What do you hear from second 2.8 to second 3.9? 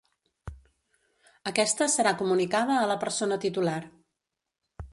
la persona titular.